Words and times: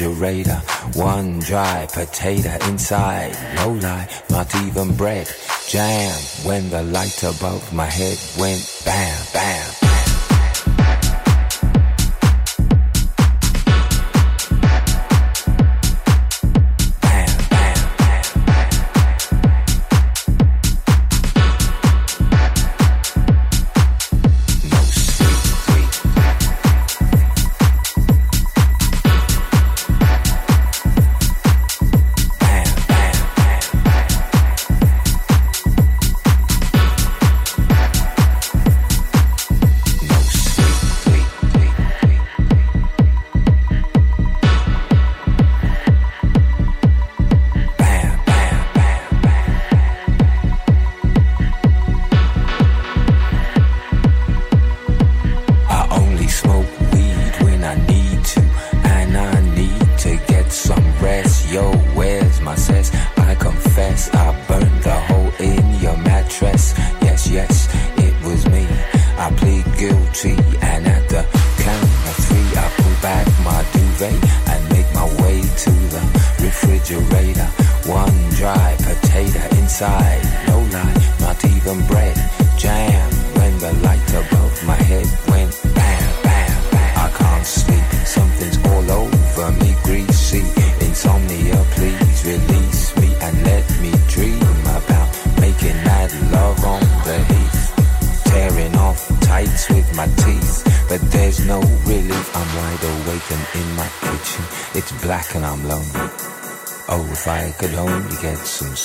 refrigerator. 0.00 0.62
One 0.94 1.38
dry 1.40 1.86
potato 1.92 2.56
inside, 2.68 3.36
no 3.56 3.72
lie, 3.72 4.08
not 4.30 4.54
even 4.62 4.94
bread. 4.96 5.28
Jam 5.68 6.12
when 6.44 6.70
the 6.70 6.82
light 6.82 7.22
above 7.22 7.72
my 7.72 7.84
head 7.84 8.18
went 8.38 8.82
bam, 8.84 9.17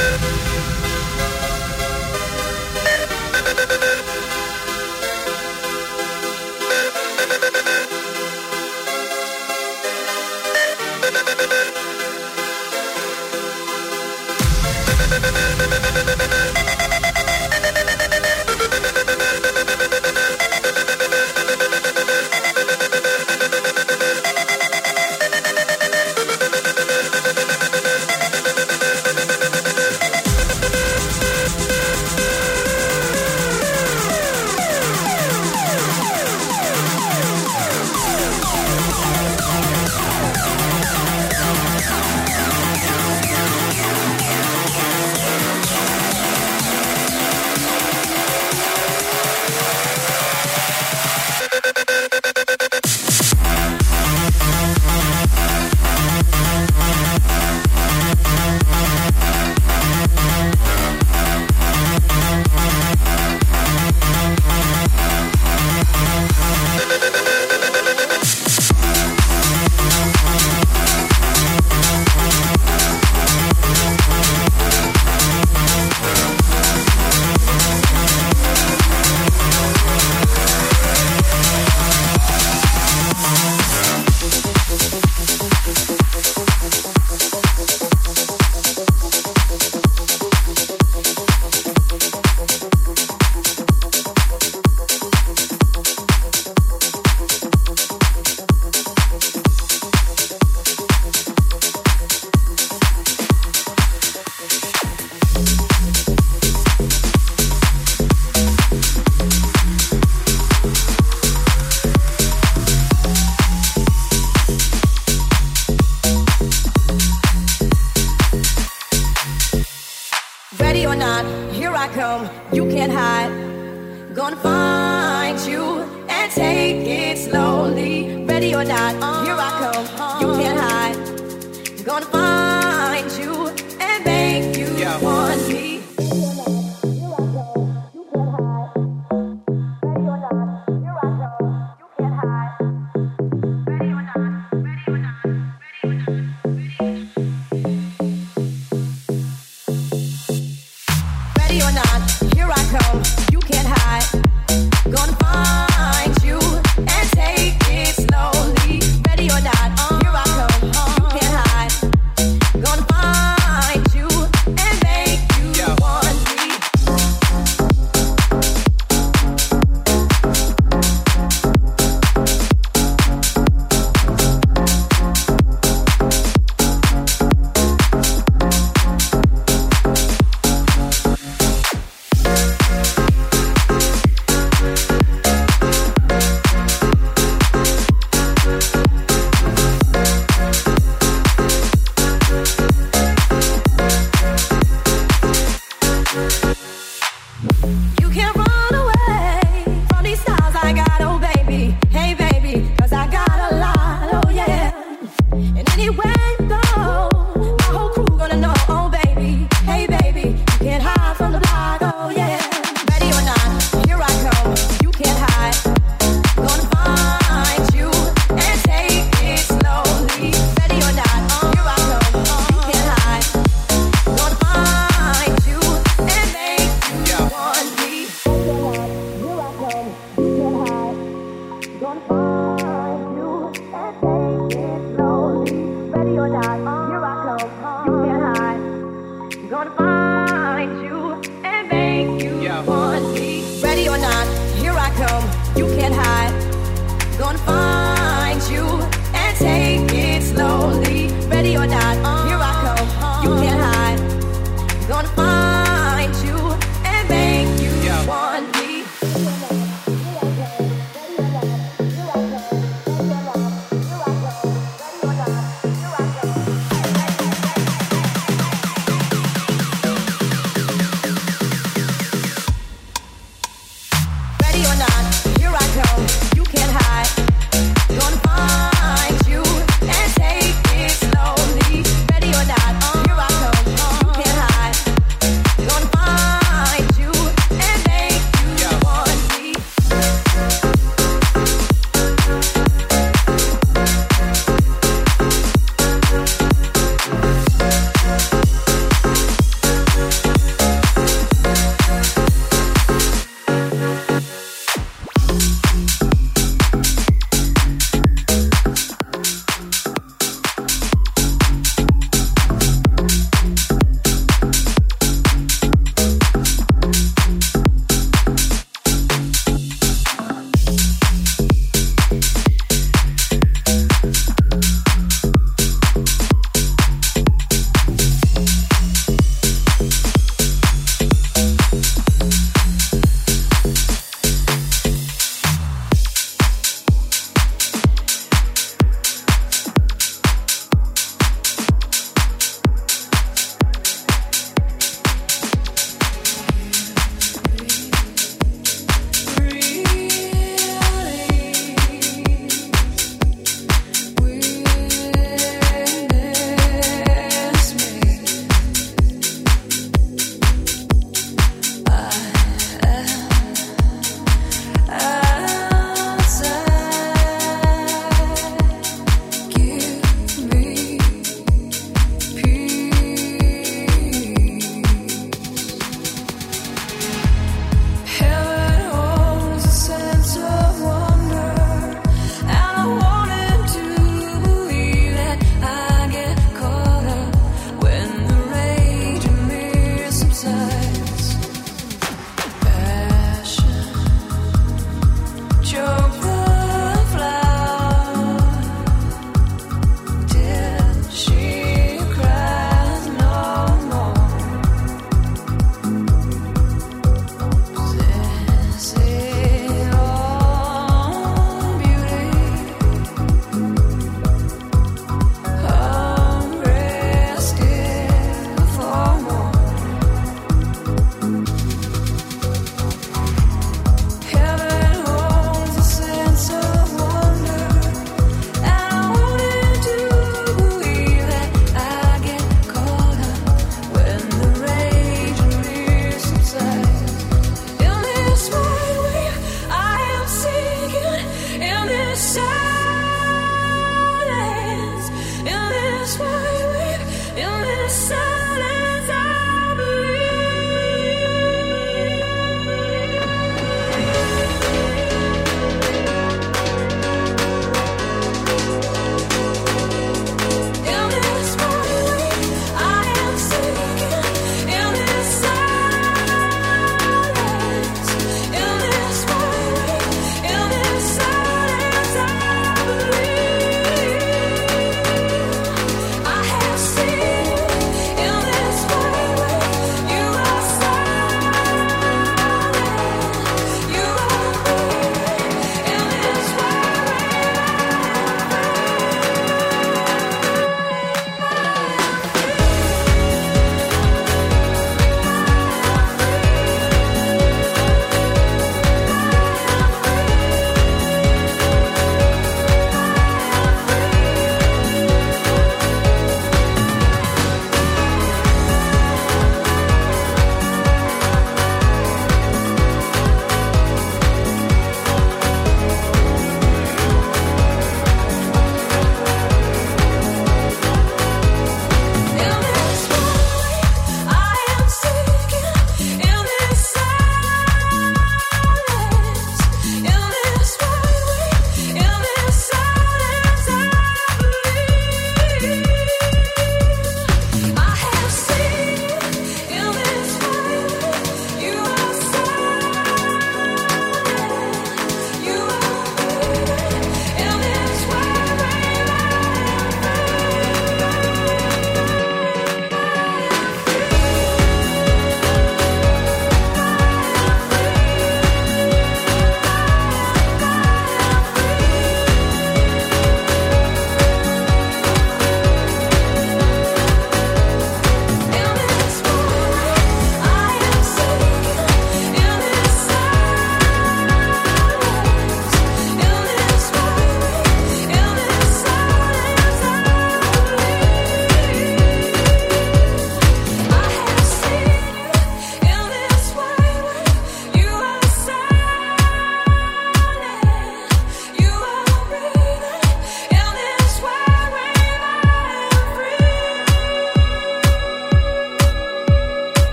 Thank 0.00 0.22
you. 4.14 4.19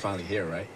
Finally 0.00 0.24
here, 0.24 0.46
right? 0.46 0.66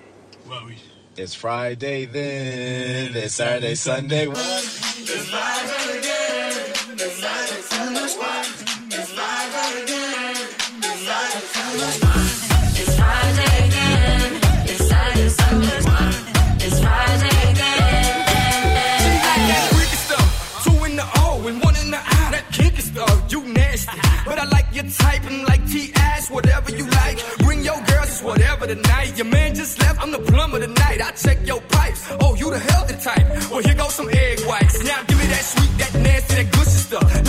Well, 0.46 0.66
we. 0.66 0.76
It's 1.16 1.34
Friday 1.34 2.04
then, 2.04 3.16
it's 3.16 3.34
Saturday, 3.36 3.74
Sunday. 3.74 4.26
It's 4.28 5.32
live 5.32 5.70
again. 5.96 6.52
It's 6.92 7.22
live, 7.22 7.48
so 7.48 7.90
much 7.90 8.12
fun. 8.20 8.44
It's 8.88 9.16
live 9.16 9.82
again. 9.82 10.36
It's 10.76 11.06
live, 11.08 11.44
so 11.56 11.64
much 11.80 11.98
fun. 12.04 12.24
It's 12.76 12.94
Friday 12.98 13.66
again. 13.66 14.40
It's 14.68 14.84
Saturday, 14.88 15.28
fun. 15.80 16.12
It's 16.60 16.78
Friday 16.80 17.36
again. 17.50 18.24
freaky 19.72 19.96
stuff. 19.96 20.64
Two 20.64 20.84
in 20.84 20.96
the 20.96 21.06
O 21.16 21.46
and 21.48 21.62
one 21.62 21.76
in 21.76 21.90
the 21.90 21.98
I. 21.98 22.30
That 22.32 22.44
kinky 22.52 22.82
stuff, 22.82 23.32
you 23.32 23.40
nasty. 23.42 23.98
But 24.26 24.38
I 24.38 24.44
like 24.44 24.66
your 24.74 24.84
type 24.84 25.24
and 25.24 25.44
like 25.44 25.66
T-ass, 25.70 26.30
whatever 26.30 26.70
you 26.72 26.86
like. 26.90 27.43
It's 28.64 28.72
whatever 28.72 28.82
tonight. 28.82 29.16
Your 29.16 29.26
man 29.26 29.54
just 29.54 29.78
left, 29.80 30.00
I'm 30.02 30.10
the 30.10 30.18
plumber 30.18 30.60
tonight. 30.60 31.00
I 31.02 31.10
check 31.12 31.38
your 31.46 31.60
pipes. 31.60 32.10
Oh, 32.20 32.34
you 32.34 32.50
the 32.50 32.58
healthy 32.58 32.96
type. 32.96 33.26
Well, 33.50 33.60
here 33.60 33.74
goes 33.74 33.94
some 33.94 34.08
egg 34.08 34.40
whites. 34.46 34.82
Now 34.84 35.02
give 35.06 35.18
me 35.18 35.26
that 35.26 35.44
sweet, 35.44 35.78
that 35.78 35.94
nasty, 36.00 36.34
that 36.36 36.52
gushy 36.52 36.70
stuff. 36.70 37.23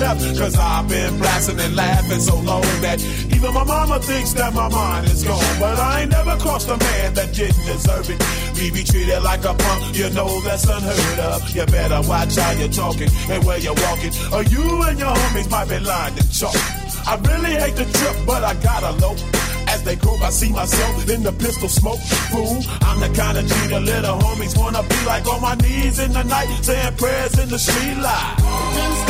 Cause 0.00 0.56
I've 0.56 0.88
been 0.88 1.18
blasting 1.18 1.60
and 1.60 1.76
laughing 1.76 2.20
so 2.20 2.36
long 2.40 2.62
that 2.80 3.04
even 3.36 3.52
my 3.52 3.64
mama 3.64 4.00
thinks 4.00 4.32
that 4.32 4.54
my 4.54 4.66
mind 4.70 5.06
is 5.08 5.22
gone. 5.22 5.60
But 5.60 5.78
I 5.78 6.00
ain't 6.00 6.10
never 6.10 6.38
crossed 6.38 6.70
a 6.70 6.78
man 6.78 7.12
that 7.12 7.34
didn't 7.34 7.66
deserve 7.66 8.08
it. 8.08 8.18
Me 8.56 8.70
be 8.70 8.82
treated 8.82 9.20
like 9.22 9.44
a 9.44 9.52
punk, 9.52 9.94
you 9.94 10.08
know 10.10 10.40
that's 10.40 10.64
unheard 10.64 11.18
of. 11.18 11.54
You 11.54 11.66
better 11.66 12.00
watch 12.08 12.34
how 12.34 12.50
you're 12.52 12.72
talking 12.72 13.10
and 13.28 13.44
where 13.44 13.58
you're 13.58 13.76
walking, 13.76 14.12
or 14.32 14.42
you 14.44 14.64
and 14.88 14.98
your 14.98 15.12
homies 15.12 15.50
might 15.50 15.68
be 15.68 15.78
lying 15.78 16.14
to 16.16 16.24
chalk. 16.32 16.56
I 17.06 17.20
really 17.20 17.60
hate 17.60 17.76
the 17.76 17.84
trip, 17.84 18.16
but 18.26 18.42
I 18.42 18.54
gotta 18.54 18.92
low. 19.04 19.16
As 19.68 19.82
they 19.84 19.96
grope, 19.96 20.22
I 20.22 20.30
see 20.30 20.50
myself 20.50 21.10
in 21.10 21.22
the 21.22 21.32
pistol 21.32 21.68
smoke. 21.68 22.00
Fool, 22.32 22.64
I'm 22.88 23.00
the 23.00 23.12
kind 23.14 23.36
of 23.36 23.44
G 23.44 23.52
the 23.68 23.80
little 23.80 24.16
homies 24.16 24.56
wanna 24.56 24.82
be 24.82 24.96
like 25.04 25.28
on 25.28 25.42
my 25.42 25.56
knees 25.56 25.98
in 25.98 26.12
the 26.12 26.24
night, 26.24 26.48
saying 26.64 26.96
prayers 26.96 27.38
in 27.38 27.50
the 27.50 27.58
street 27.58 27.98
light. 27.98 29.09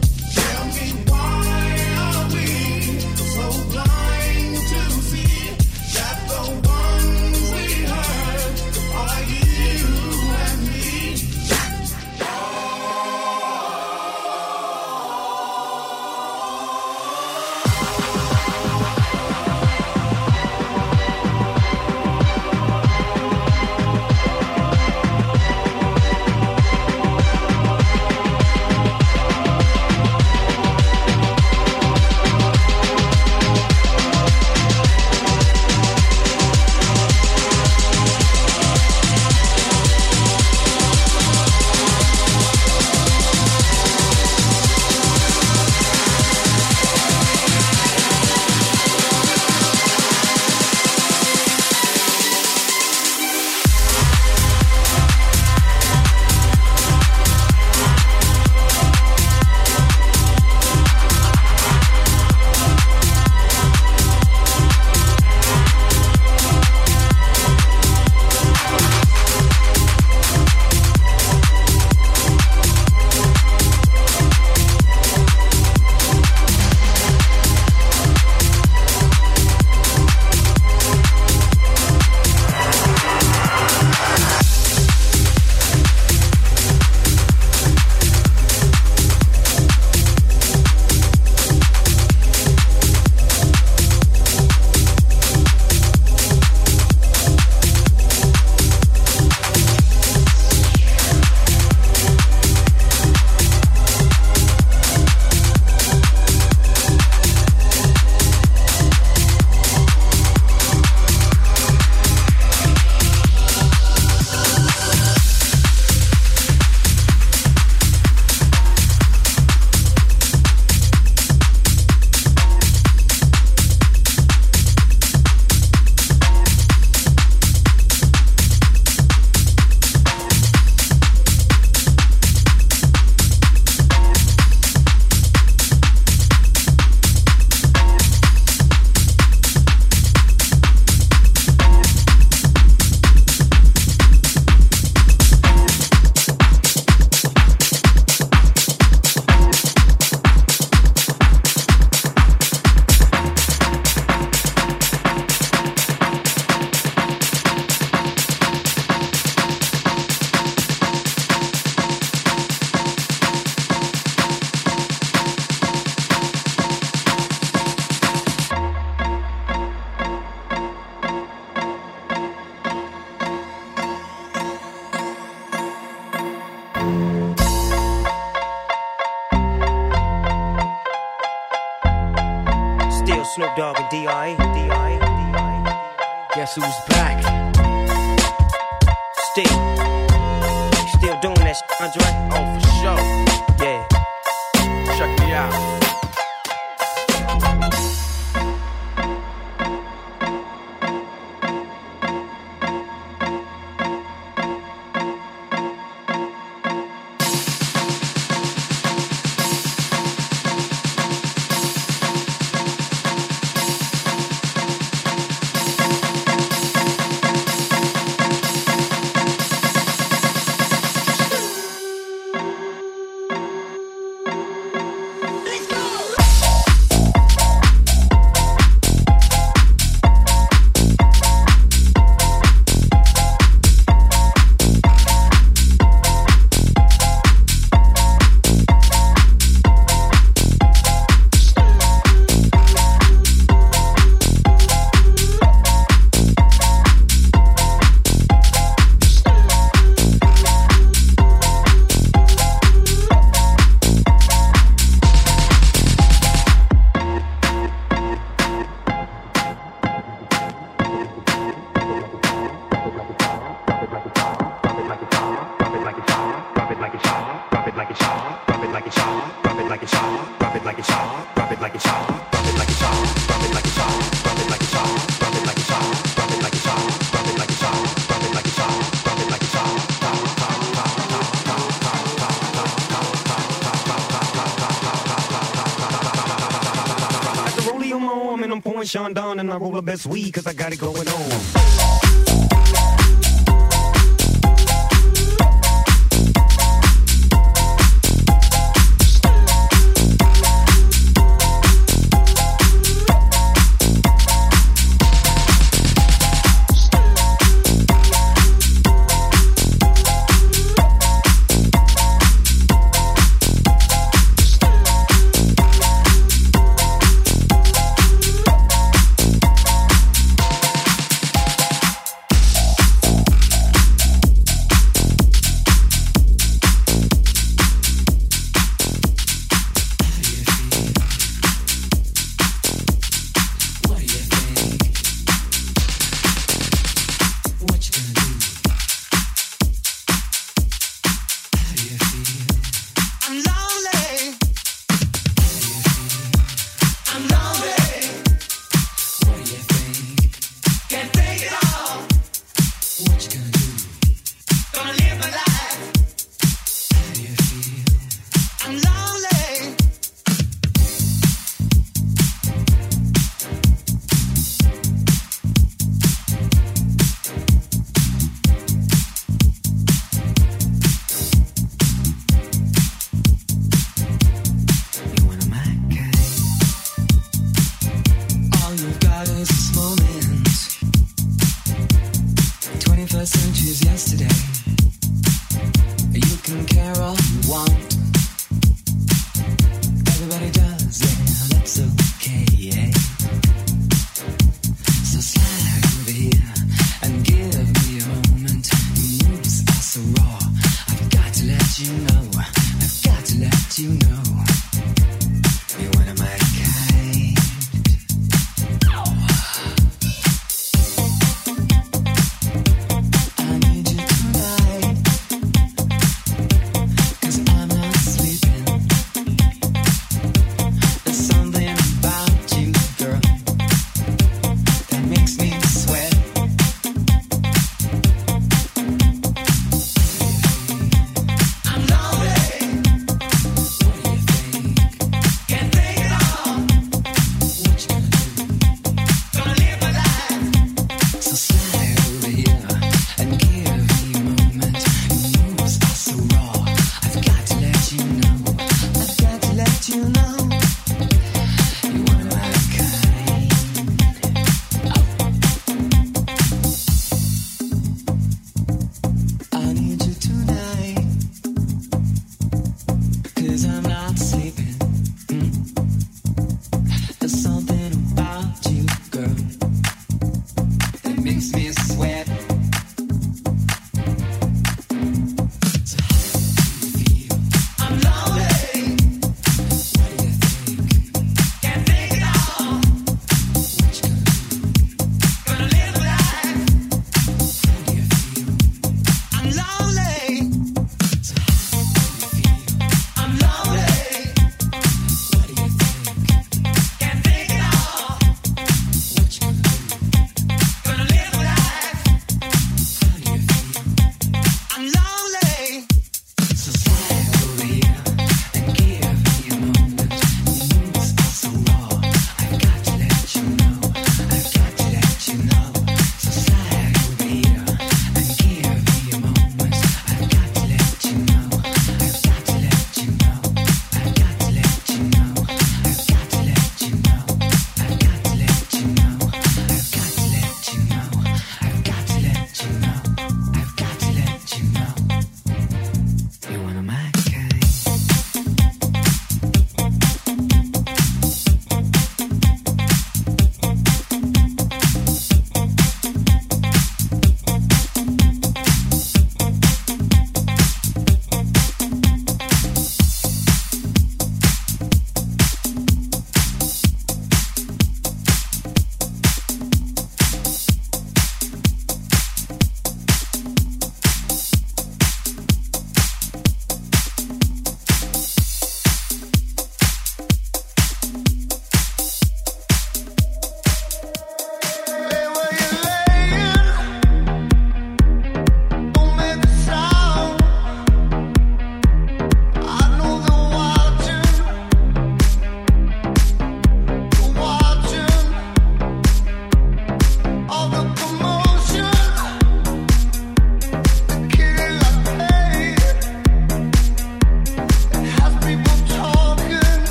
I 289.51 289.57
roll 289.57 289.71
the 289.71 289.81
best 289.81 290.05
weed 290.05 290.31
cause 290.31 290.47
I 290.47 290.53
got 290.53 290.71
it 290.71 290.79
going 290.79 291.00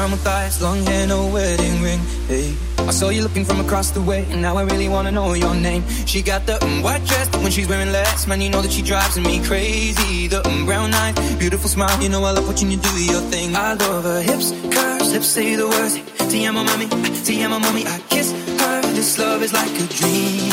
brown 0.00 0.16
thighs, 0.18 0.62
long 0.62 0.82
hair, 0.86 1.06
no 1.06 1.26
wedding 1.28 1.82
ring. 1.82 2.00
Hey, 2.26 2.56
I 2.78 2.90
saw 2.90 3.10
you 3.10 3.22
looking 3.22 3.44
from 3.44 3.60
across 3.60 3.90
the 3.90 4.00
way, 4.00 4.24
and 4.30 4.40
now 4.40 4.56
I 4.56 4.62
really 4.62 4.88
wanna 4.88 5.12
know 5.12 5.34
your 5.34 5.54
name. 5.54 5.82
She 6.06 6.22
got 6.22 6.46
the 6.46 6.54
mm, 6.54 6.82
white 6.82 7.04
dress, 7.04 7.28
but 7.28 7.42
when 7.42 7.52
she's 7.52 7.68
wearing 7.68 7.92
less, 7.92 8.26
man, 8.26 8.40
you 8.40 8.48
know 8.48 8.62
that 8.62 8.72
she 8.72 8.80
drives 8.80 9.18
me 9.18 9.44
crazy. 9.44 10.26
The 10.26 10.40
mm, 10.40 10.64
brown 10.64 10.94
eyes, 10.94 11.14
beautiful 11.36 11.68
smile, 11.68 11.94
you 12.02 12.08
know 12.08 12.24
I 12.24 12.30
love 12.30 12.46
watching 12.48 12.70
you 12.70 12.78
do 12.78 12.92
your 13.12 13.20
thing. 13.32 13.54
I 13.54 13.74
love 13.74 14.04
her 14.04 14.22
hips, 14.22 14.52
curves, 14.74 15.12
lips 15.12 15.26
say 15.26 15.54
the 15.54 15.68
words. 15.68 15.98
Tiamo 16.30 16.64
mommy, 16.64 16.86
Tiamo 17.26 17.60
mommy, 17.60 17.84
I 17.86 17.98
kiss 18.08 18.32
her. 18.32 18.80
This 18.96 19.18
love 19.18 19.42
is 19.42 19.52
like 19.52 19.74
a 19.84 19.86
dream. 19.98 20.52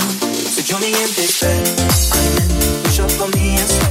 So 0.54 0.60
join 0.62 0.82
me 0.82 0.92
in 0.92 1.10
this 1.16 1.40
bed. 1.40 2.84
Push 2.84 3.00
up 3.00 3.22
on 3.22 3.32
me 3.32 3.56
and 3.62 3.87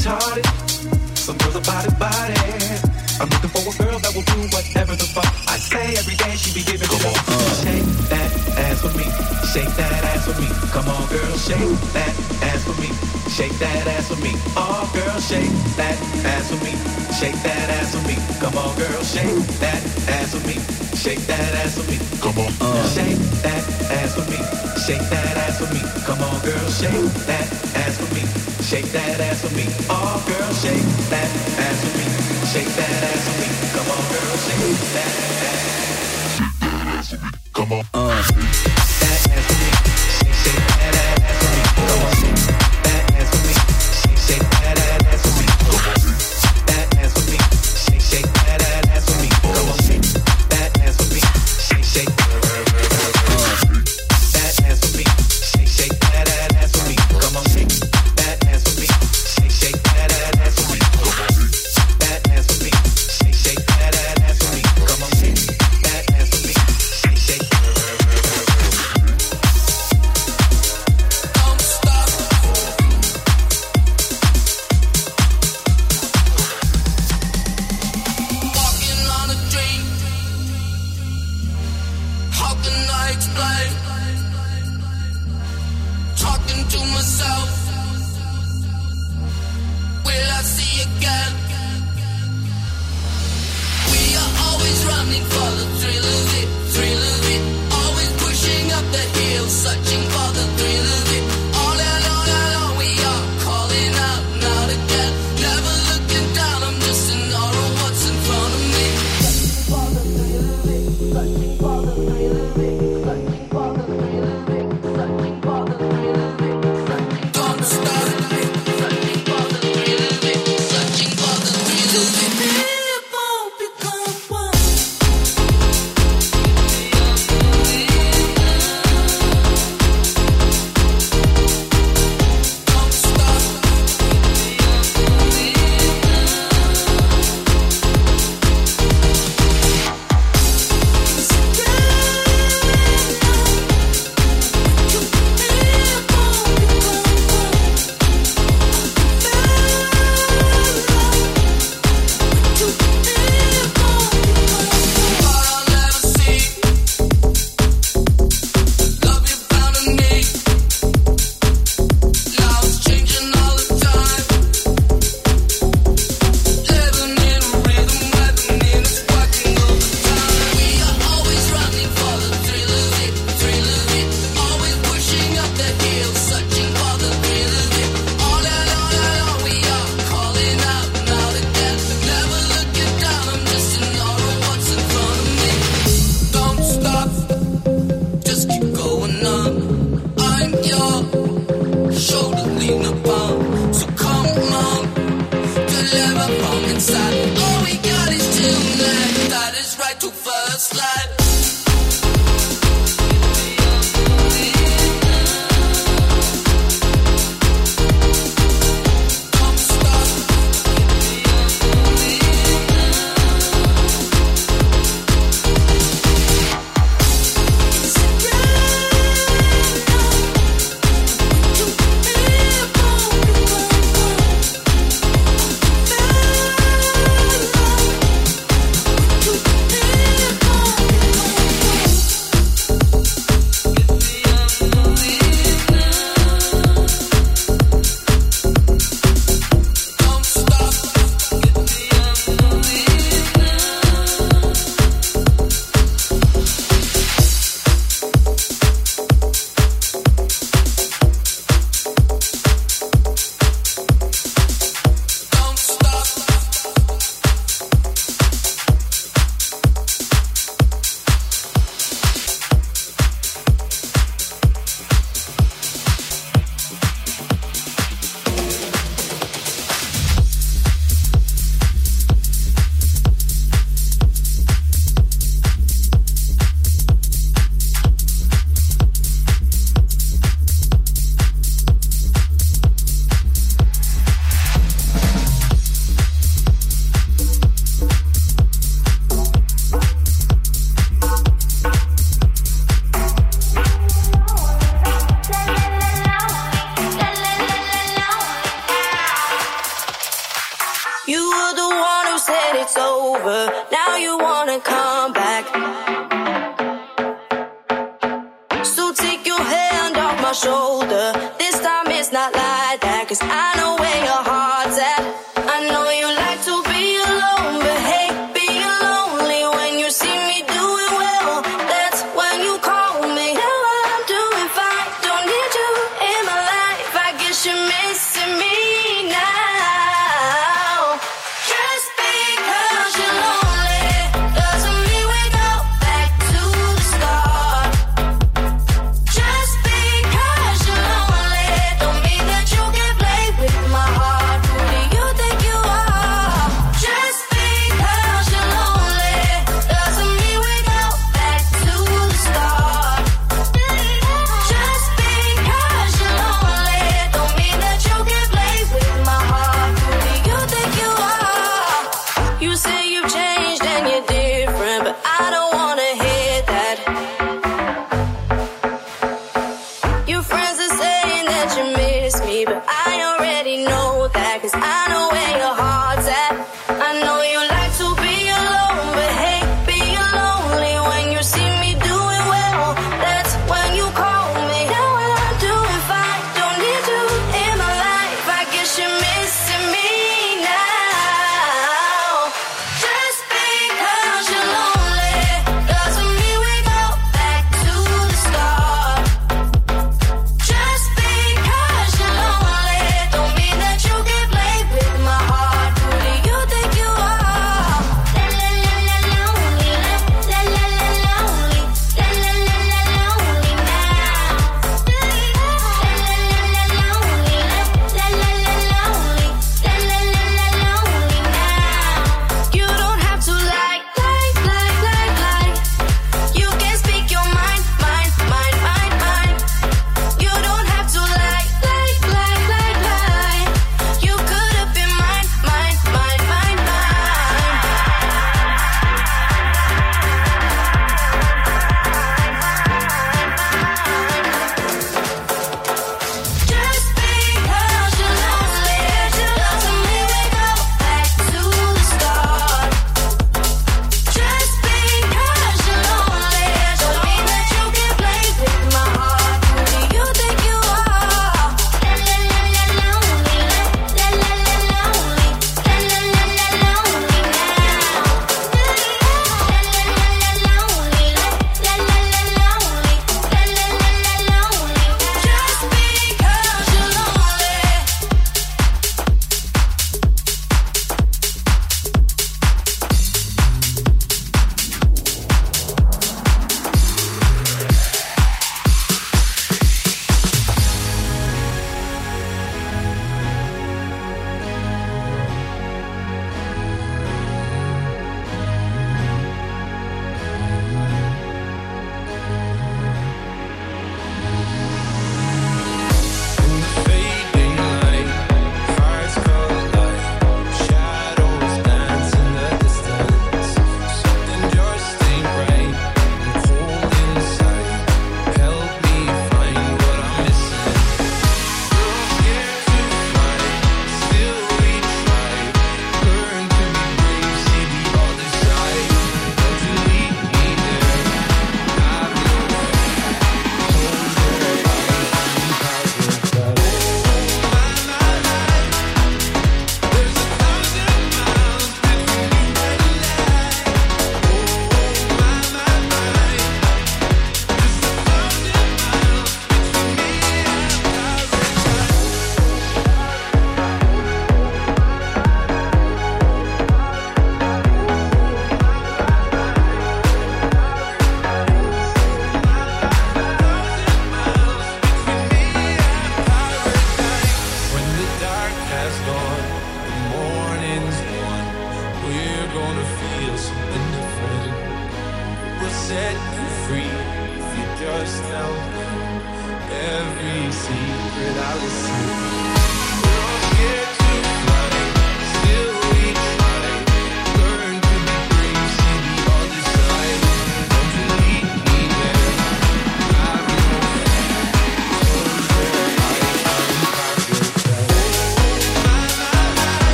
retarded. 0.00 0.44
Some 1.16 1.36
girls 1.38 1.56
are 1.56 1.66
body 1.68 1.92
body. 2.00 2.40
I'm 3.20 3.28
looking 3.28 3.52
for 3.52 3.60
a 3.68 3.74
girl 3.76 3.98
that 4.00 4.12
will 4.16 4.24
do 4.24 4.40
whatever 4.48 4.96
the 4.96 5.04
fuck 5.04 5.28
I 5.44 5.60
say 5.60 5.92
every 6.00 6.16
day. 6.16 6.32
She 6.40 6.56
be 6.56 6.64
giving 6.64 6.88
Come 6.88 7.04
it 7.04 7.12
up. 7.12 7.28
On. 7.28 7.52
Shake 7.60 7.88
that 8.08 8.30
ass 8.64 8.80
for 8.80 8.92
me. 8.96 9.04
Shake 9.52 9.72
that 9.76 9.92
ass 10.08 10.24
for 10.24 10.36
me. 10.40 10.48
Come 10.72 10.88
on, 10.88 11.04
girl, 11.12 11.36
shake 11.36 11.76
that 11.92 12.12
ass 12.48 12.64
for 12.64 12.76
me. 12.80 12.88
Shake 13.28 13.56
that 13.60 13.86
ass 13.92 14.08
for 14.08 14.16
me. 14.24 14.32
Oh, 14.56 14.88
girl, 14.96 15.20
shake 15.20 15.52
that 15.76 15.96
ass 16.24 16.48
for 16.48 16.60
me. 16.64 16.72
Shake 17.12 17.36
that 17.44 17.68
ass 17.76 17.92
for 17.92 18.02
me. 18.08 18.16
Come 18.40 18.56
on, 18.56 18.72
girl, 18.80 19.02
shake 19.04 19.44
that 19.60 19.80
ass 20.16 20.32
for 20.32 20.40
me. 20.48 20.56
Shake 20.96 21.22
that 21.28 21.52
ass 21.60 21.76
for 21.76 21.84
me. 21.90 22.00
Come 22.24 22.38
on. 22.40 22.50
Uh. 22.56 22.88
Shake 22.88 23.20
that 23.44 23.62
ass 24.00 24.16
for 24.16 24.24
me. 24.32 24.40
Shake 24.80 25.04
that 25.12 25.36
ass 25.44 25.60
for 25.60 25.68
me. 25.68 25.80
Come 26.08 26.20
on, 26.24 26.40
girl, 26.40 26.68
shake 26.72 27.12
that 27.28 27.46
ass 27.76 28.00
for 28.00 28.08
me. 28.14 28.39
Shake 28.70 28.92
that 28.92 29.18
ass 29.18 29.40
for 29.44 29.52
me. 29.56 29.64
Oh, 29.90 30.22
girl, 30.28 30.54
shake 30.54 30.80
that 31.10 31.26
ass 31.58 31.80
for 31.82 31.98
me. 31.98 32.04
Shake 32.52 32.72
that 32.76 33.02
ass 33.02 33.26
for 33.26 33.34
me. 33.40 33.48
Come 33.74 33.90
on, 33.90 33.98
girl, 34.12 34.36
shake 34.46 34.78
that 34.94 35.10
ass. 35.42 36.36
Shake 36.38 36.60
that 36.60 36.86
ass 36.86 37.10
for 37.10 37.16
me. 37.16 37.30
Come 37.52 37.72
on. 37.72 37.84
Uh. 37.92 38.22
Shake 38.22 38.36
that 39.00 39.28
ass 39.32 39.46
for 39.46 39.74
me. 39.74 39.79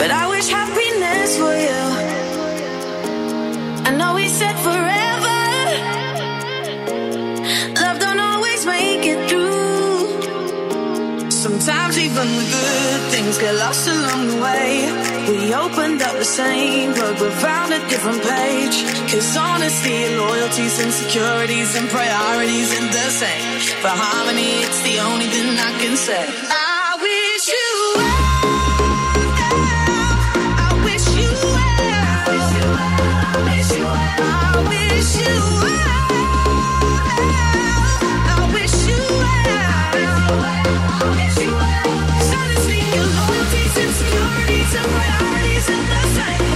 But 0.00 0.10
I 0.10 0.24
wish 0.32 0.48
happiness 0.48 1.30
for 1.36 1.54
you. 1.66 1.82
I 3.88 3.90
know 3.98 4.14
we 4.14 4.26
said 4.28 4.56
forever. 4.68 5.40
Love 7.82 7.98
don't 8.04 8.22
always 8.32 8.64
make 8.64 9.04
it 9.12 9.20
through. 9.28 9.60
Sometimes 11.30 11.98
even 11.98 12.28
the 12.40 12.46
good 12.56 13.02
things 13.12 13.36
get 13.36 13.54
lost 13.56 13.84
along 13.94 14.22
the 14.32 14.38
way. 14.46 14.68
We 15.28 15.52
opened 15.52 16.00
up 16.00 16.14
the 16.16 16.30
same 16.40 16.94
book, 16.94 17.18
but 17.20 17.32
found 17.44 17.74
a 17.74 17.80
different 17.92 18.22
page. 18.22 18.76
Cause 19.12 19.36
honesty, 19.36 19.98
loyalties, 20.16 20.80
insecurities, 20.80 21.76
and 21.76 21.86
priorities 21.90 22.68
ain't 22.72 22.90
the 22.90 23.10
same. 23.22 23.44
For 23.82 23.92
harmony, 24.04 24.64
it's 24.64 24.80
the 24.80 24.96
only 25.08 25.28
thing 25.34 25.48
I 25.68 25.72
can 25.82 25.94
say. 26.08 26.59
Insecurities, 43.90 44.74
and 44.74 44.86
priorities 44.86 45.70
are 45.70 45.84
the 45.88 46.02
same. 46.14 46.49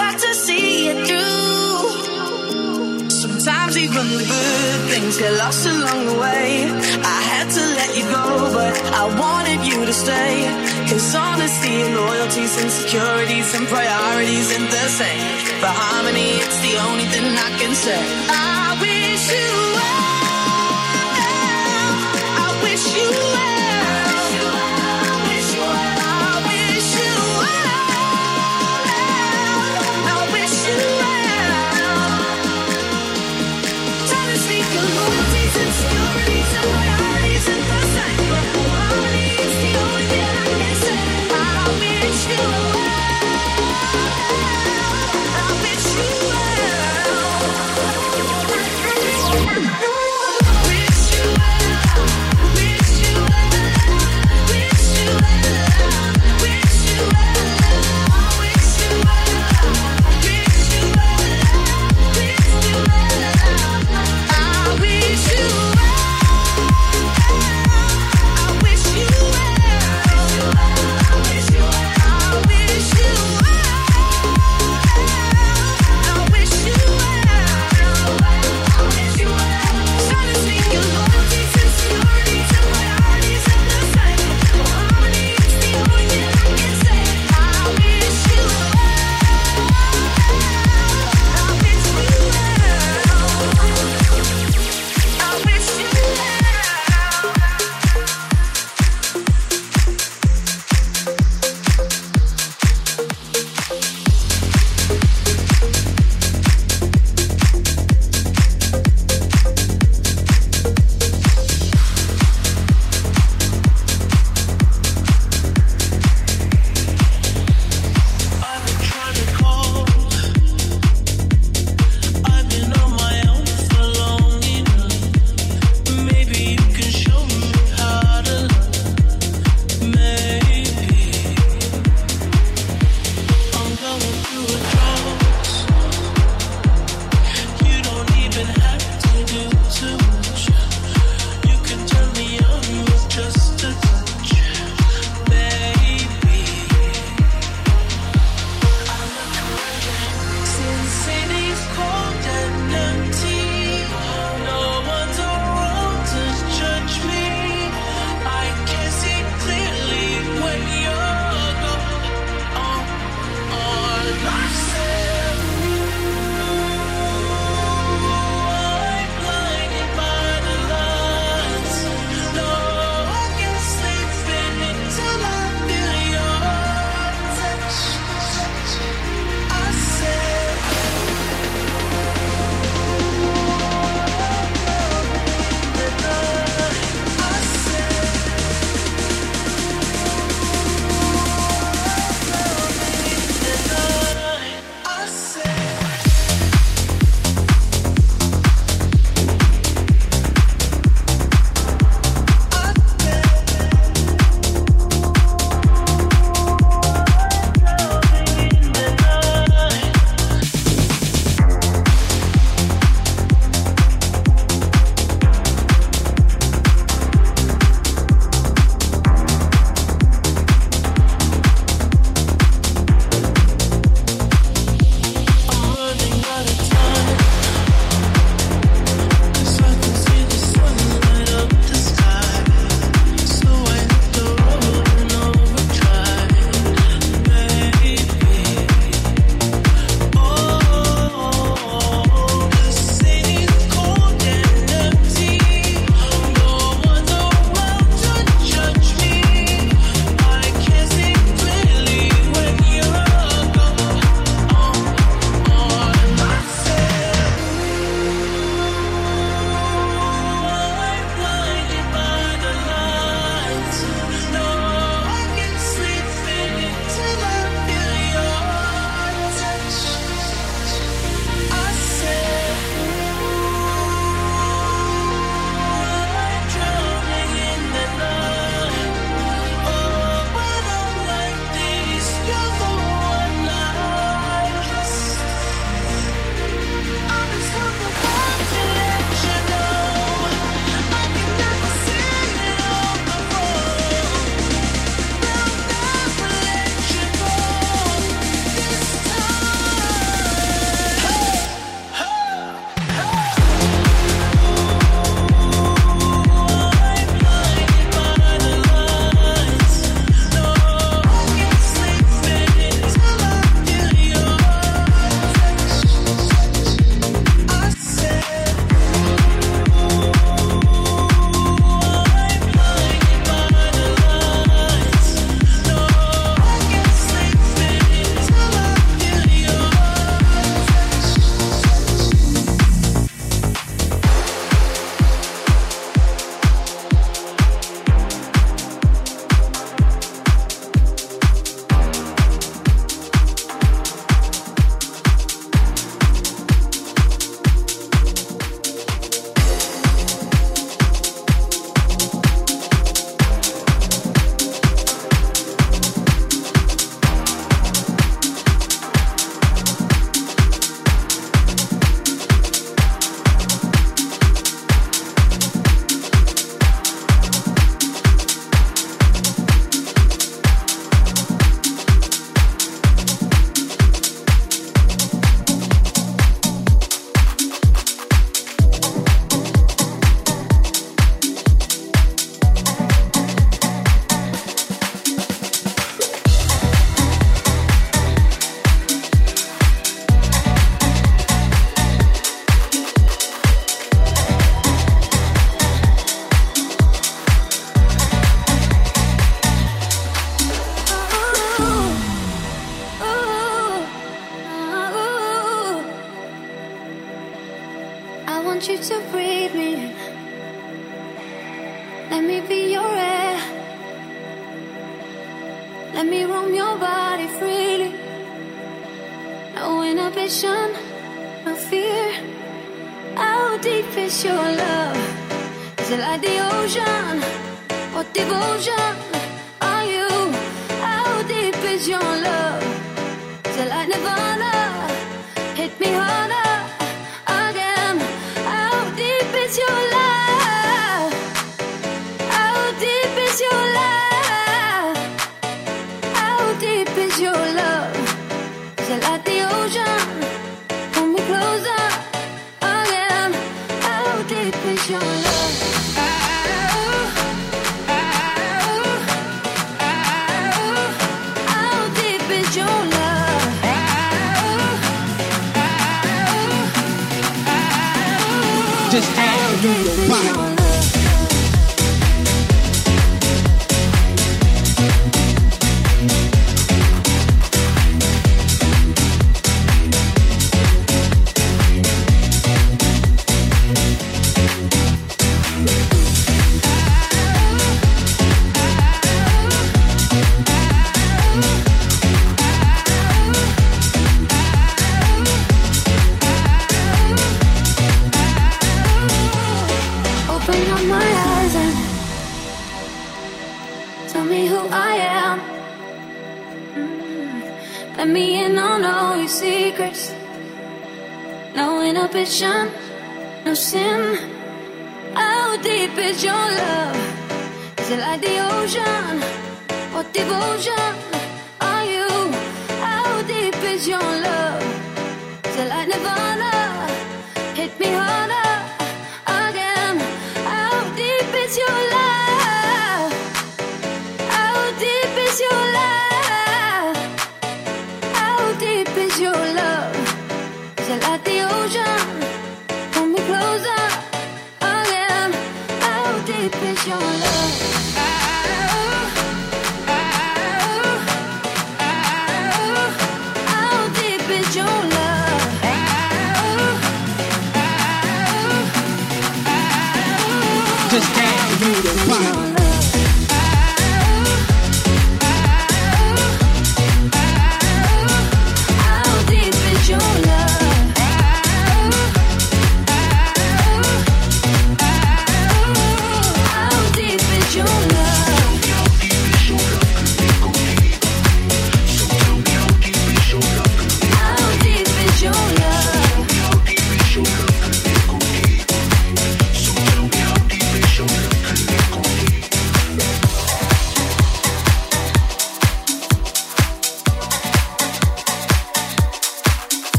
Had 0.00 0.16
to 0.18 0.32
see 0.34 0.88
it 0.90 0.98
through. 1.08 1.40
Sometimes 3.10 3.76
even 3.76 4.06
the 4.20 4.24
good 4.34 4.80
things 4.92 5.18
get 5.18 5.32
lost 5.42 5.66
along 5.66 6.00
the 6.10 6.16
way. 6.26 6.48
I 7.16 7.20
had 7.32 7.46
to 7.56 7.62
let 7.78 7.90
you 7.98 8.04
go, 8.16 8.26
but 8.58 8.74
I 9.02 9.04
wanted 9.24 9.60
you 9.68 9.78
to 9.84 9.94
stay. 10.04 10.34
Cause 10.88 11.14
honesty, 11.14 11.74
and 11.84 11.94
loyalties, 11.94 12.52
insecurities, 12.64 13.48
and 13.56 13.64
priorities 13.68 14.46
ain't 14.56 14.70
the 14.70 14.88
same. 15.00 15.24
For 15.62 15.72
harmony, 15.82 16.30
it's 16.44 16.60
the 16.66 16.74
only 16.88 17.06
thing 17.12 17.26
I 17.48 17.50
can 17.60 17.72
say. 17.84 18.00
I 18.28 18.76
wish 18.82 19.24
you 19.36 19.69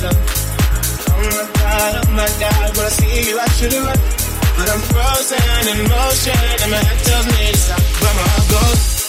Oh 0.00 0.08
my 0.08 1.48
god, 1.60 2.06
oh 2.06 2.10
my 2.12 2.28
god, 2.40 2.76
when 2.76 2.86
I 2.86 2.88
see 2.88 3.28
you, 3.28 3.38
I 3.38 3.46
should 3.48 3.74
run. 3.74 3.98
But 4.56 4.70
I'm 4.70 4.80
frozen 4.88 5.68
in 5.68 5.88
motion, 5.88 6.38
and 6.62 6.70
my 6.70 6.78
head 6.78 6.98
tells 7.04 7.26
me 7.26 7.52
to 7.52 7.58
stop. 7.58 7.78
But 8.00 8.14
my 8.16 8.22
heart 8.22 8.50
goes. 8.50 9.01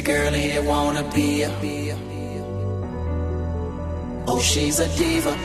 Every 0.00 0.14
girl 0.14 0.32
here 0.32 0.62
wanna 0.62 1.02
be 1.12 1.42
a. 1.42 1.50
Oh, 4.26 4.40
she's 4.40 4.80
a 4.80 4.88
diva. 4.96 5.36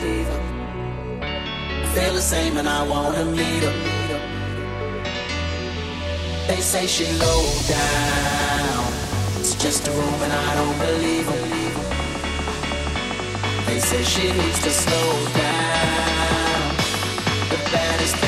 I 1.20 1.86
feel 1.94 2.14
the 2.14 2.22
same 2.22 2.56
and 2.56 2.66
I 2.66 2.82
wanna 2.88 3.26
meet 3.26 3.62
her. 3.64 3.74
They 6.48 6.60
say 6.62 6.86
she 6.86 7.04
low 7.18 7.44
down. 7.68 8.92
It's 9.40 9.54
just 9.56 9.88
a 9.88 9.90
room 9.90 10.22
and 10.26 10.32
I 10.32 10.54
don't 10.58 10.78
believe 10.86 11.28
em. 11.28 11.42
They 13.66 13.78
say 13.78 14.02
she 14.04 14.32
needs 14.32 14.62
to 14.62 14.70
slow 14.70 15.10
down. 15.34 16.76
The 17.50 17.58
baddest. 17.70 18.25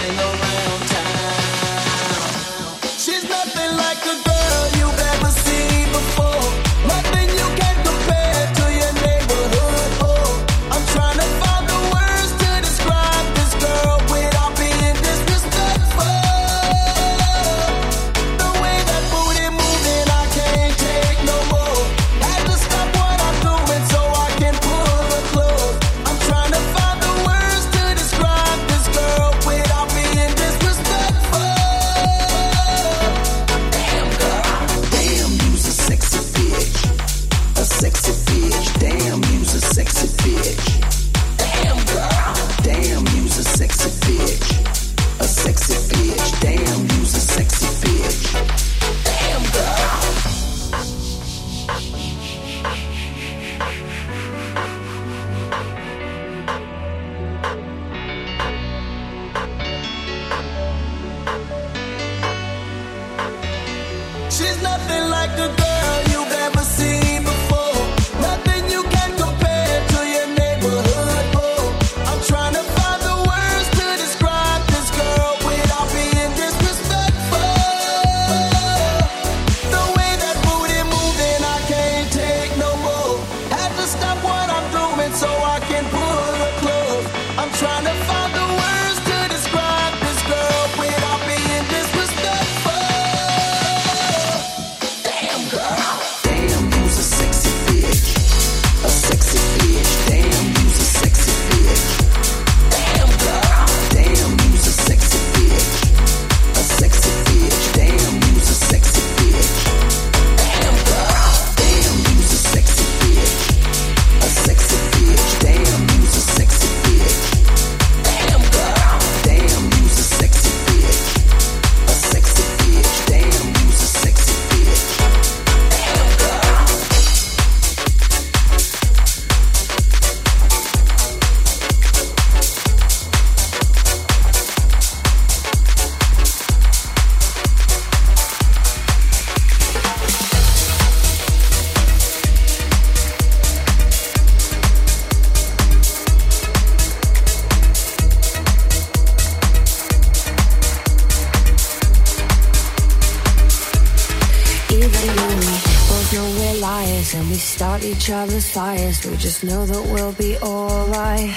travelers 158.08 158.50
fires. 158.50 159.04
We 159.04 159.18
just 159.18 159.44
know 159.44 159.66
that 159.66 159.82
we'll 159.92 160.14
be 160.14 160.38
alright. 160.38 161.28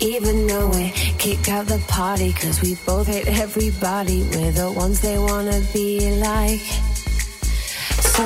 Even 0.00 0.46
though 0.46 0.68
we 0.68 0.90
kick 1.16 1.48
out 1.48 1.64
the 1.64 1.82
party, 1.88 2.30
cause 2.34 2.60
we 2.60 2.74
both 2.84 3.06
hate 3.06 3.26
everybody. 3.26 4.22
We're 4.34 4.52
the 4.52 4.70
ones 4.70 5.00
they 5.00 5.18
wanna 5.18 5.62
be 5.72 6.14
like. 6.20 6.60
So 8.04 8.22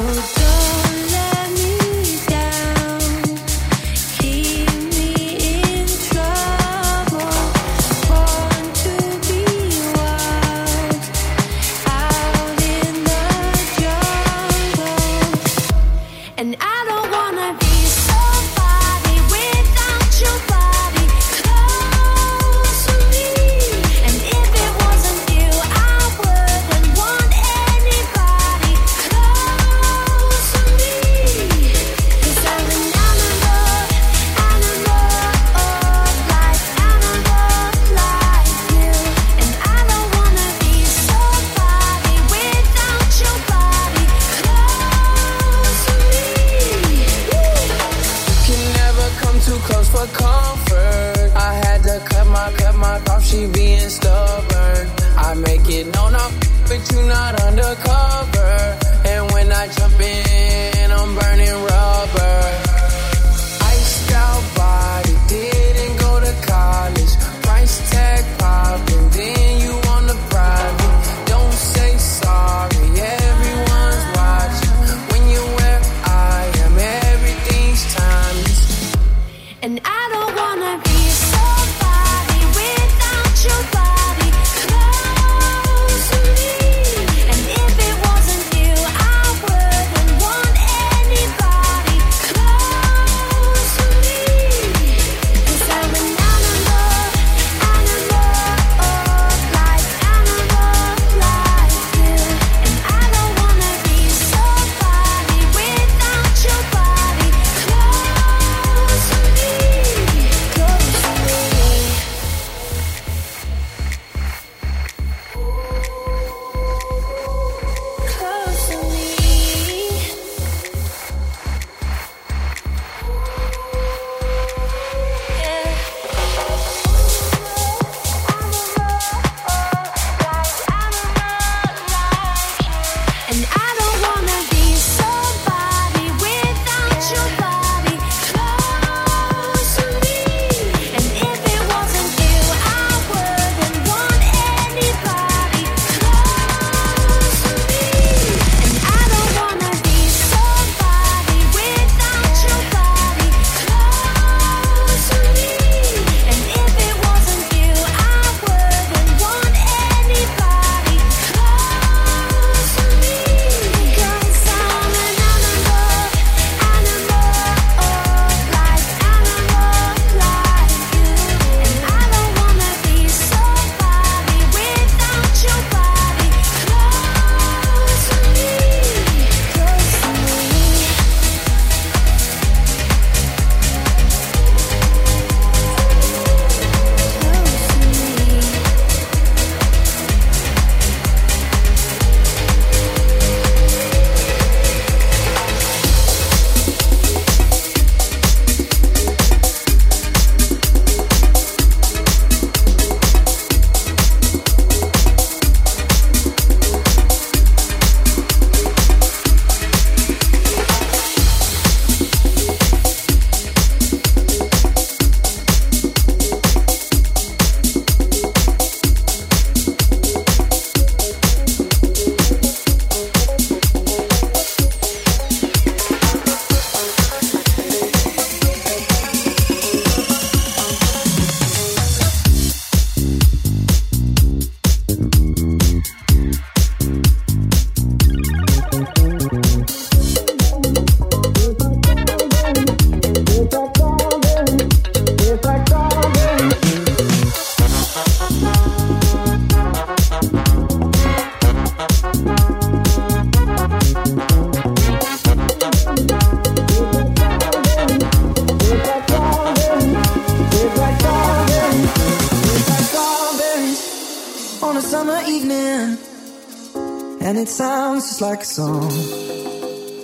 It's 268.16 268.22
like 268.22 268.40
a 268.40 268.44
song. 268.46 268.90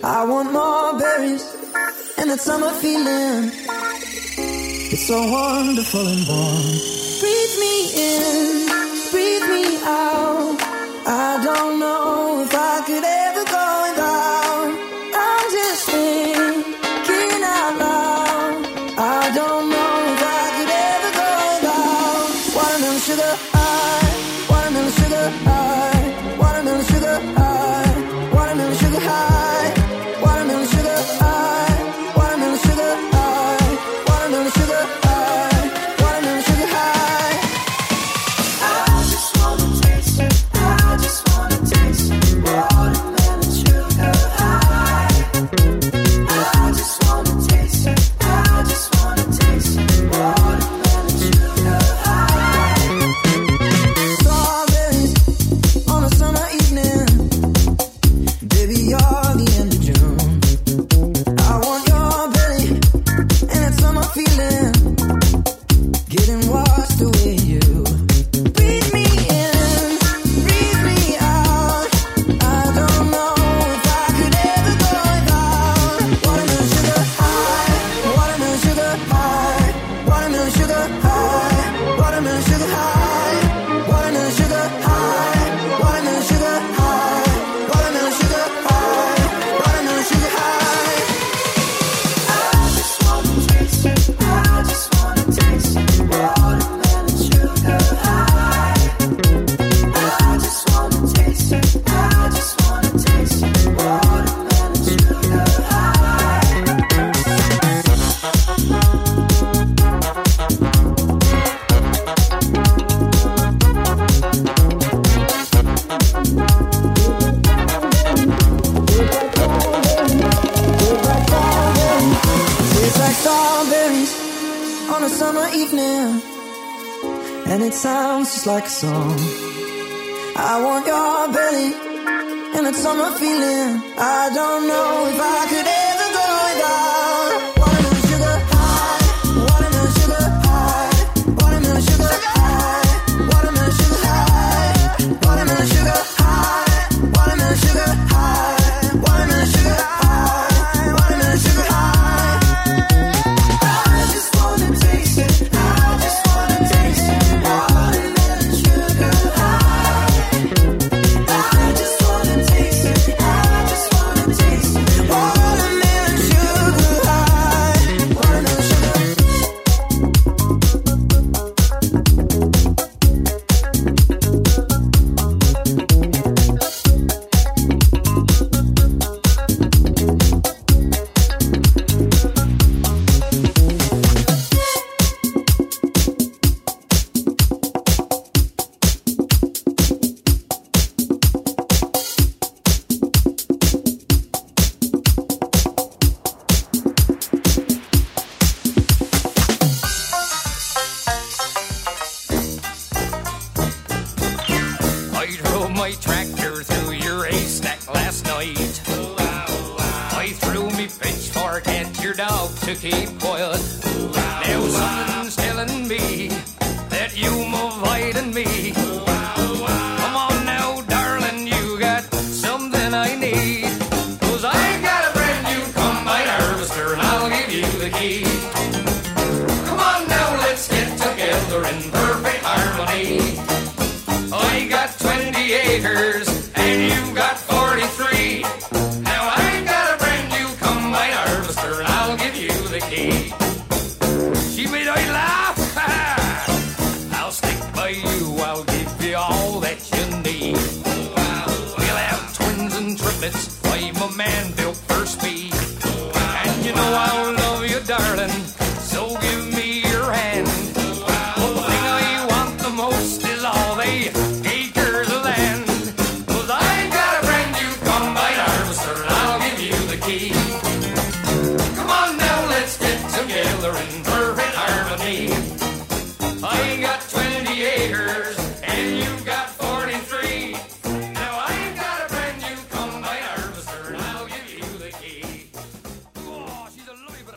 I 0.05 0.25
want 0.27 0.53
more 0.53 0.99
berries 0.99 1.45
and 2.19 2.29
that 2.29 2.41
summer 2.41 2.71
feeling. 2.73 3.51
It's 4.93 5.07
so 5.07 5.17
wonderful 5.33 6.07
and 6.07 6.29
warm. 6.29 6.62